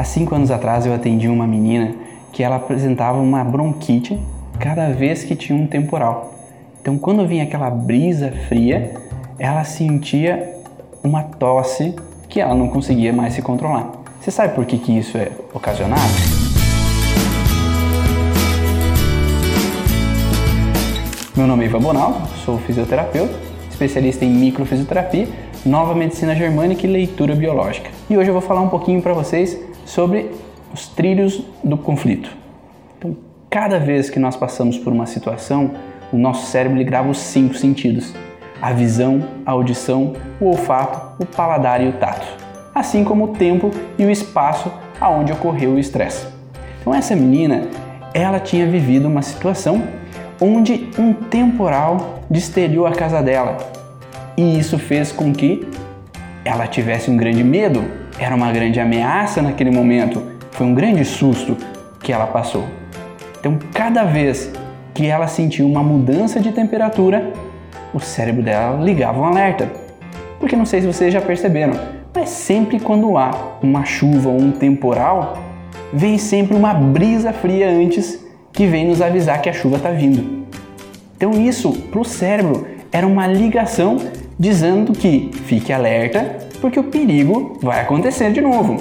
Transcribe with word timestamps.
Há 0.00 0.04
cinco 0.04 0.34
anos 0.34 0.50
atrás 0.50 0.86
eu 0.86 0.94
atendi 0.94 1.28
uma 1.28 1.46
menina 1.46 1.94
que 2.32 2.42
ela 2.42 2.56
apresentava 2.56 3.18
uma 3.18 3.44
bronquite 3.44 4.18
cada 4.58 4.88
vez 4.88 5.24
que 5.24 5.36
tinha 5.36 5.58
um 5.58 5.66
temporal. 5.66 6.32
Então, 6.80 6.96
quando 6.96 7.28
vinha 7.28 7.44
aquela 7.44 7.68
brisa 7.68 8.32
fria, 8.48 8.94
ela 9.38 9.62
sentia 9.62 10.54
uma 11.04 11.22
tosse 11.22 11.94
que 12.30 12.40
ela 12.40 12.54
não 12.54 12.68
conseguia 12.68 13.12
mais 13.12 13.34
se 13.34 13.42
controlar. 13.42 13.90
Você 14.18 14.30
sabe 14.30 14.54
por 14.54 14.64
que, 14.64 14.78
que 14.78 14.96
isso 14.96 15.18
é 15.18 15.32
ocasionado? 15.52 16.00
Meu 21.36 21.46
nome 21.46 21.64
é 21.64 21.66
Ivan 21.66 21.80
Bonal, 21.80 22.22
sou 22.42 22.56
fisioterapeuta, 22.60 23.38
especialista 23.68 24.24
em 24.24 24.30
microfisioterapia, 24.30 25.28
nova 25.64 25.94
medicina 25.94 26.34
germânica 26.34 26.86
e 26.86 26.90
leitura 26.90 27.34
biológica. 27.34 27.90
E 28.08 28.16
hoje 28.16 28.30
eu 28.30 28.32
vou 28.32 28.42
falar 28.42 28.60
um 28.60 28.68
pouquinho 28.68 29.02
para 29.02 29.12
vocês 29.12 29.58
sobre 29.84 30.30
os 30.72 30.88
trilhos 30.88 31.42
do 31.62 31.76
conflito. 31.76 32.30
Então, 32.98 33.16
cada 33.48 33.78
vez 33.78 34.08
que 34.08 34.18
nós 34.18 34.36
passamos 34.36 34.78
por 34.78 34.92
uma 34.92 35.06
situação, 35.06 35.72
o 36.12 36.16
nosso 36.16 36.46
cérebro 36.46 36.82
grava 36.84 37.08
os 37.08 37.18
cinco 37.18 37.54
sentidos: 37.54 38.14
a 38.60 38.72
visão, 38.72 39.22
a 39.44 39.52
audição, 39.52 40.14
o 40.40 40.46
olfato, 40.46 41.22
o 41.22 41.26
paladar 41.26 41.82
e 41.82 41.88
o 41.88 41.92
tato, 41.92 42.26
assim 42.74 43.04
como 43.04 43.24
o 43.24 43.28
tempo 43.28 43.70
e 43.98 44.04
o 44.04 44.10
espaço 44.10 44.72
aonde 45.00 45.32
ocorreu 45.32 45.72
o 45.72 45.78
estresse. 45.78 46.26
Então, 46.80 46.94
essa 46.94 47.14
menina, 47.14 47.68
ela 48.14 48.40
tinha 48.40 48.66
vivido 48.66 49.06
uma 49.06 49.22
situação 49.22 49.82
onde 50.40 50.88
um 50.98 51.12
temporal 51.12 52.20
destruiu 52.30 52.86
a 52.86 52.92
casa 52.92 53.22
dela. 53.22 53.79
E 54.40 54.58
isso 54.58 54.78
fez 54.78 55.12
com 55.12 55.34
que 55.34 55.68
ela 56.46 56.66
tivesse 56.66 57.10
um 57.10 57.16
grande 57.18 57.44
medo, 57.44 57.84
era 58.18 58.34
uma 58.34 58.50
grande 58.50 58.80
ameaça 58.80 59.42
naquele 59.42 59.70
momento, 59.70 60.22
foi 60.52 60.66
um 60.66 60.74
grande 60.74 61.04
susto 61.04 61.58
que 62.02 62.10
ela 62.10 62.26
passou. 62.26 62.64
Então, 63.38 63.58
cada 63.74 64.02
vez 64.04 64.50
que 64.94 65.06
ela 65.06 65.26
sentiu 65.26 65.66
uma 65.66 65.82
mudança 65.82 66.40
de 66.40 66.52
temperatura, 66.52 67.34
o 67.92 68.00
cérebro 68.00 68.42
dela 68.42 68.82
ligava 68.82 69.20
um 69.20 69.26
alerta. 69.26 69.70
Porque 70.38 70.56
não 70.56 70.64
sei 70.64 70.80
se 70.80 70.86
vocês 70.86 71.12
já 71.12 71.20
perceberam, 71.20 71.74
mas 72.14 72.30
sempre 72.30 72.80
quando 72.80 73.18
há 73.18 73.58
uma 73.62 73.84
chuva 73.84 74.30
ou 74.30 74.40
um 74.40 74.52
temporal, 74.52 75.36
vem 75.92 76.16
sempre 76.16 76.56
uma 76.56 76.72
brisa 76.72 77.30
fria 77.30 77.68
antes 77.68 78.24
que 78.54 78.66
vem 78.66 78.88
nos 78.88 79.02
avisar 79.02 79.42
que 79.42 79.50
a 79.50 79.52
chuva 79.52 79.76
está 79.76 79.90
vindo. 79.90 80.46
Então 81.14 81.32
isso 81.32 81.72
para 81.90 82.00
o 82.00 82.04
cérebro 82.06 82.66
era 82.90 83.06
uma 83.06 83.26
ligação 83.26 83.98
dizendo 84.40 84.94
que 84.94 85.30
fique 85.44 85.70
alerta 85.70 86.38
porque 86.62 86.80
o 86.80 86.84
perigo 86.84 87.58
vai 87.60 87.82
acontecer 87.82 88.32
de 88.32 88.40
novo. 88.40 88.78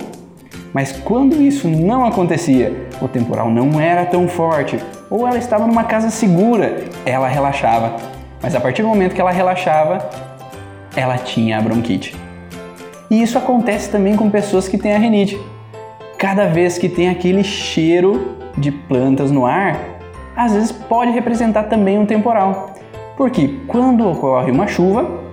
Mas 0.73 0.93
quando 0.93 1.41
isso 1.41 1.67
não 1.67 2.05
acontecia, 2.05 2.88
o 3.01 3.09
temporal 3.09 3.49
não 3.49 3.77
era 3.79 4.05
tão 4.05 4.25
forte, 4.25 4.79
ou 5.09 5.27
ela 5.27 5.38
estava 5.38 5.67
numa 5.67 5.83
casa 5.83 6.09
segura, 6.09 6.85
ela 7.05 7.27
relaxava. 7.27 7.97
Mas 8.41 8.55
a 8.55 8.61
partir 8.61 8.83
do 8.83 8.88
momento 8.88 9.13
que 9.13 9.19
ela 9.19 9.31
relaxava, 9.31 10.09
ela 10.95 11.17
tinha 11.17 11.57
a 11.57 11.61
bronquite. 11.61 12.16
E 13.11 13.21
isso 13.21 13.38
acontece 13.38 13.89
também 13.89 14.16
com 14.16 14.29
pessoas 14.29 14.66
que 14.66 14.77
têm 14.77 14.95
a 14.95 14.99
renite. 14.99 15.38
Cada 16.17 16.45
vez 16.45 16.77
que 16.77 16.88
tem 16.88 17.09
aquele 17.09 17.44
cheiro 17.44 18.38
de 18.57 18.71
plantas 18.71 19.29
no 19.29 19.45
ar, 19.45 19.77
às 20.38 20.53
vezes 20.53 20.71
pode 20.71 21.11
representar 21.11 21.63
também 21.63 21.99
um 21.99 22.05
temporal. 22.05 22.75
Porque 23.17 23.57
quando 23.67 24.07
ocorre 24.07 24.51
uma 24.51 24.67
chuva, 24.67 25.28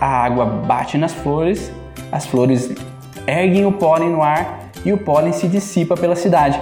a 0.00 0.06
água 0.06 0.46
bate 0.46 0.96
nas 0.96 1.12
flores, 1.12 1.70
as 2.10 2.26
flores 2.26 2.70
erguem 3.26 3.66
o 3.66 3.72
pólen 3.72 4.10
no 4.10 4.22
ar 4.22 4.70
e 4.84 4.92
o 4.92 4.98
pólen 4.98 5.32
se 5.32 5.46
dissipa 5.46 5.94
pela 5.94 6.16
cidade. 6.16 6.60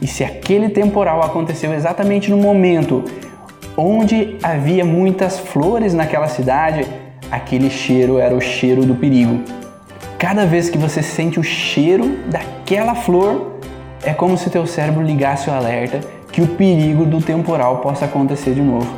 E 0.00 0.06
se 0.06 0.22
aquele 0.22 0.68
temporal 0.68 1.22
aconteceu 1.22 1.74
exatamente 1.74 2.30
no 2.30 2.36
momento 2.36 3.04
onde 3.76 4.36
havia 4.42 4.84
muitas 4.84 5.38
flores 5.38 5.92
naquela 5.94 6.28
cidade, 6.28 6.86
aquele 7.30 7.68
cheiro 7.68 8.18
era 8.18 8.34
o 8.34 8.40
cheiro 8.40 8.84
do 8.84 8.94
perigo. 8.94 9.42
Cada 10.18 10.46
vez 10.46 10.70
que 10.70 10.78
você 10.78 11.02
sente 11.02 11.38
o 11.38 11.44
cheiro 11.44 12.18
daquela 12.26 12.94
flor, 12.94 13.58
é 14.04 14.12
como 14.12 14.38
se 14.38 14.50
teu 14.50 14.66
cérebro 14.66 15.02
ligasse 15.02 15.50
o 15.50 15.52
alerta 15.52 16.00
que 16.30 16.40
o 16.40 16.46
perigo 16.46 17.04
do 17.04 17.20
temporal 17.20 17.78
possa 17.78 18.04
acontecer 18.04 18.54
de 18.54 18.62
novo. 18.62 18.88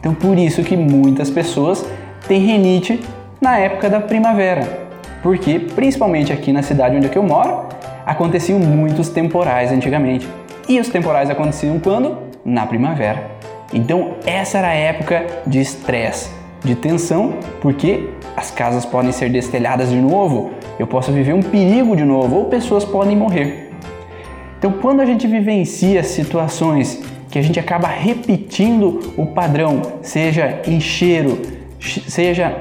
Então 0.00 0.14
por 0.14 0.38
isso 0.38 0.62
que 0.62 0.76
muitas 0.76 1.30
pessoas 1.30 1.84
tem 2.28 2.40
rinite 2.40 3.00
na 3.40 3.58
época 3.58 3.88
da 3.88 3.98
primavera. 3.98 4.86
Porque, 5.22 5.58
principalmente 5.58 6.32
aqui 6.32 6.52
na 6.52 6.62
cidade 6.62 6.96
onde 6.96 7.14
eu 7.16 7.22
moro, 7.22 7.66
aconteciam 8.06 8.60
muitos 8.60 9.08
temporais 9.08 9.72
antigamente. 9.72 10.28
E 10.68 10.78
os 10.78 10.88
temporais 10.88 11.30
aconteciam 11.30 11.80
quando? 11.80 12.18
Na 12.44 12.66
primavera. 12.66 13.30
Então, 13.72 14.14
essa 14.24 14.58
era 14.58 14.68
a 14.68 14.74
época 14.74 15.26
de 15.46 15.60
estresse, 15.60 16.30
de 16.62 16.74
tensão, 16.74 17.34
porque 17.60 18.10
as 18.36 18.50
casas 18.50 18.84
podem 18.84 19.10
ser 19.10 19.30
destelhadas 19.30 19.90
de 19.90 19.96
novo, 19.96 20.50
eu 20.78 20.86
posso 20.86 21.10
viver 21.10 21.32
um 21.32 21.42
perigo 21.42 21.96
de 21.96 22.04
novo, 22.04 22.36
ou 22.36 22.44
pessoas 22.44 22.84
podem 22.84 23.16
morrer. 23.16 23.70
Então, 24.58 24.72
quando 24.72 25.00
a 25.00 25.06
gente 25.06 25.26
vivencia 25.26 26.02
situações 26.02 27.02
que 27.30 27.38
a 27.38 27.42
gente 27.42 27.60
acaba 27.60 27.88
repetindo 27.88 29.12
o 29.16 29.26
padrão, 29.26 29.82
seja 30.02 30.60
em 30.66 30.80
cheiro, 30.80 31.40
seja 31.80 32.56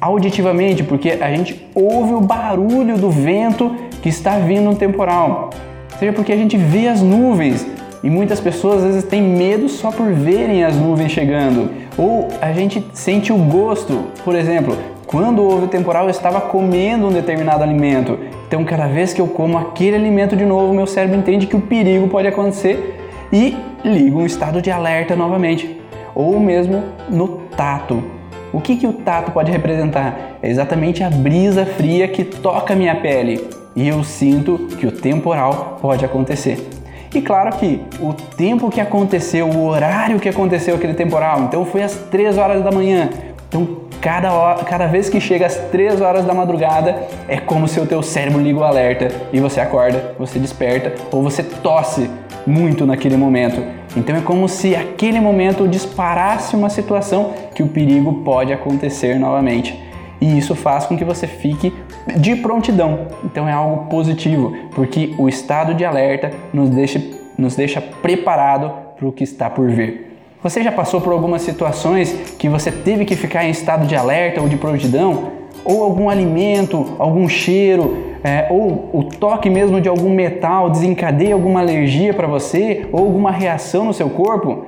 auditivamente, 0.00 0.82
porque 0.82 1.10
a 1.20 1.30
gente 1.30 1.66
ouve 1.74 2.14
o 2.14 2.20
barulho 2.20 2.96
do 2.98 3.10
vento 3.10 3.74
que 4.02 4.08
está 4.08 4.38
vindo 4.38 4.64
no 4.64 4.76
temporal, 4.76 5.50
seja 5.98 6.12
porque 6.12 6.32
a 6.32 6.36
gente 6.36 6.56
vê 6.56 6.88
as 6.88 7.00
nuvens 7.00 7.66
e 8.02 8.10
muitas 8.10 8.38
pessoas 8.38 8.84
às 8.84 8.84
vezes 8.84 9.04
têm 9.04 9.22
medo 9.22 9.68
só 9.68 9.90
por 9.90 10.12
verem 10.12 10.62
as 10.62 10.76
nuvens 10.76 11.12
chegando, 11.12 11.70
ou 11.96 12.28
a 12.40 12.52
gente 12.52 12.84
sente 12.92 13.32
o 13.32 13.38
gosto, 13.38 14.04
por 14.24 14.34
exemplo, 14.34 14.76
quando 15.06 15.42
houve 15.42 15.64
o 15.64 15.68
temporal 15.68 16.04
eu 16.04 16.10
estava 16.10 16.40
comendo 16.40 17.06
um 17.06 17.12
determinado 17.12 17.62
alimento, 17.62 18.18
então 18.46 18.64
cada 18.64 18.86
vez 18.86 19.14
que 19.14 19.20
eu 19.20 19.26
como 19.26 19.56
aquele 19.56 19.96
alimento 19.96 20.36
de 20.36 20.44
novo, 20.44 20.74
meu 20.74 20.86
cérebro 20.86 21.18
entende 21.18 21.46
que 21.46 21.56
o 21.56 21.60
perigo 21.60 22.06
pode 22.08 22.28
acontecer 22.28 23.00
e 23.32 23.56
liga 23.84 24.16
um 24.16 24.26
estado 24.26 24.60
de 24.60 24.70
alerta 24.70 25.16
novamente, 25.16 25.80
ou 26.14 26.38
mesmo 26.38 26.82
no 27.08 27.28
tato. 27.56 28.15
O 28.52 28.60
que, 28.60 28.76
que 28.76 28.86
o 28.86 28.92
tato 28.92 29.32
pode 29.32 29.50
representar? 29.50 30.38
É 30.42 30.48
exatamente 30.48 31.02
a 31.02 31.10
brisa 31.10 31.66
fria 31.66 32.06
que 32.08 32.24
toca 32.24 32.74
minha 32.74 32.94
pele 32.94 33.46
e 33.74 33.86
eu 33.88 34.02
sinto 34.04 34.68
que 34.78 34.86
o 34.86 34.92
temporal 34.92 35.78
pode 35.82 36.04
acontecer. 36.04 36.66
E 37.14 37.20
claro 37.20 37.56
que 37.56 37.82
o 38.00 38.12
tempo 38.12 38.70
que 38.70 38.80
aconteceu, 38.80 39.48
o 39.48 39.66
horário 39.66 40.18
que 40.20 40.28
aconteceu 40.28 40.76
aquele 40.76 40.94
temporal, 40.94 41.42
então 41.42 41.64
foi 41.64 41.82
às 41.82 41.94
3 41.94 42.38
horas 42.38 42.62
da 42.62 42.70
manhã. 42.70 43.10
Então, 43.48 43.66
cada, 44.00 44.32
hora, 44.32 44.64
cada 44.64 44.86
vez 44.86 45.08
que 45.08 45.20
chega 45.20 45.46
às 45.46 45.56
3 45.56 46.00
horas 46.00 46.24
da 46.24 46.34
madrugada, 46.34 47.08
é 47.28 47.38
como 47.38 47.66
se 47.66 47.80
o 47.80 47.86
teu 47.86 48.02
cérebro 48.02 48.40
liga 48.40 48.58
o 48.58 48.64
alerta 48.64 49.08
e 49.32 49.40
você 49.40 49.60
acorda, 49.60 50.14
você 50.18 50.38
desperta 50.38 50.94
ou 51.10 51.22
você 51.22 51.42
tosse 51.42 52.10
muito 52.46 52.86
naquele 52.86 53.16
momento. 53.16 53.62
Então 53.96 54.14
é 54.14 54.20
como 54.20 54.48
se 54.48 54.76
aquele 54.76 55.18
momento 55.20 55.66
disparasse 55.66 56.54
uma 56.54 56.68
situação 56.68 57.32
que 57.54 57.62
o 57.62 57.68
perigo 57.68 58.22
pode 58.22 58.52
acontecer 58.52 59.18
novamente. 59.18 59.82
E 60.20 60.38
isso 60.38 60.54
faz 60.54 60.86
com 60.86 60.96
que 60.96 61.04
você 61.04 61.26
fique 61.26 61.72
de 62.16 62.36
prontidão. 62.36 63.08
Então 63.24 63.48
é 63.48 63.52
algo 63.52 63.86
positivo, 63.86 64.54
porque 64.74 65.14
o 65.18 65.28
estado 65.28 65.74
de 65.74 65.84
alerta 65.84 66.30
nos 66.52 66.70
deixa, 66.70 67.02
nos 67.38 67.56
deixa 67.56 67.80
preparado 67.80 68.70
para 68.96 69.06
o 69.06 69.12
que 69.12 69.24
está 69.24 69.48
por 69.48 69.68
vir. 69.70 70.06
Você 70.42 70.62
já 70.62 70.70
passou 70.70 71.00
por 71.00 71.12
algumas 71.12 71.42
situações 71.42 72.12
que 72.38 72.48
você 72.48 72.70
teve 72.70 73.04
que 73.04 73.16
ficar 73.16 73.44
em 73.44 73.50
estado 73.50 73.86
de 73.86 73.96
alerta 73.96 74.40
ou 74.40 74.48
de 74.48 74.56
prontidão? 74.56 75.32
Ou 75.64 75.82
algum 75.82 76.08
alimento, 76.08 76.94
algum 76.98 77.28
cheiro, 77.28 77.96
é, 78.22 78.48
ou 78.50 78.90
o 78.92 79.04
toque 79.04 79.48
mesmo 79.48 79.80
de 79.80 79.88
algum 79.88 80.10
metal 80.10 80.70
desencadeia 80.70 81.34
alguma 81.34 81.60
alergia 81.60 82.12
para 82.12 82.26
você 82.26 82.86
ou 82.92 83.00
alguma 83.00 83.30
reação 83.30 83.84
no 83.84 83.94
seu 83.94 84.10
corpo, 84.10 84.64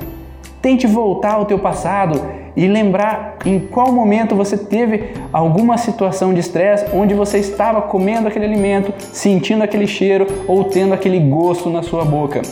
tente 0.62 0.86
voltar 0.86 1.34
ao 1.34 1.44
teu 1.44 1.58
passado 1.58 2.20
e 2.56 2.66
lembrar 2.66 3.36
em 3.46 3.58
qual 3.58 3.92
momento 3.92 4.34
você 4.34 4.56
teve 4.56 5.12
alguma 5.32 5.76
situação 5.76 6.34
de 6.34 6.40
estresse 6.40 6.86
onde 6.92 7.14
você 7.14 7.38
estava 7.38 7.82
comendo 7.82 8.26
aquele 8.26 8.44
alimento, 8.44 8.92
sentindo 9.12 9.62
aquele 9.62 9.86
cheiro 9.86 10.26
ou 10.46 10.64
tendo 10.64 10.92
aquele 10.92 11.20
gosto 11.20 11.70
na 11.70 11.82
sua 11.82 12.04
boca. 12.04 12.42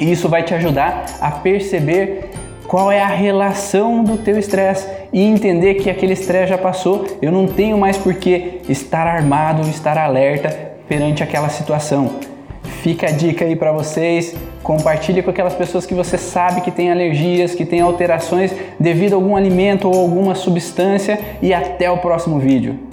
Isso 0.00 0.28
vai 0.28 0.42
te 0.42 0.54
ajudar 0.54 1.04
a 1.20 1.30
perceber 1.30 2.30
qual 2.70 2.92
é 2.92 3.02
a 3.02 3.08
relação 3.08 4.04
do 4.04 4.16
teu 4.16 4.38
estresse 4.38 4.86
e 5.12 5.24
entender 5.24 5.74
que 5.74 5.90
aquele 5.90 6.12
estresse 6.12 6.50
já 6.50 6.56
passou, 6.56 7.04
eu 7.20 7.32
não 7.32 7.48
tenho 7.48 7.76
mais 7.76 7.98
por 7.98 8.14
que 8.14 8.60
estar 8.68 9.08
armado, 9.08 9.68
estar 9.68 9.98
alerta 9.98 10.56
perante 10.88 11.20
aquela 11.20 11.48
situação. 11.48 12.12
Fica 12.80 13.08
a 13.08 13.10
dica 13.10 13.44
aí 13.44 13.56
para 13.56 13.72
vocês, 13.72 14.36
compartilhe 14.62 15.20
com 15.20 15.30
aquelas 15.30 15.54
pessoas 15.54 15.84
que 15.84 15.94
você 15.94 16.16
sabe 16.16 16.60
que 16.60 16.70
tem 16.70 16.92
alergias, 16.92 17.56
que 17.56 17.64
tem 17.64 17.80
alterações 17.80 18.54
devido 18.78 19.14
a 19.14 19.16
algum 19.16 19.34
alimento 19.34 19.88
ou 19.88 20.00
alguma 20.00 20.36
substância 20.36 21.18
e 21.42 21.52
até 21.52 21.90
o 21.90 21.98
próximo 21.98 22.38
vídeo. 22.38 22.89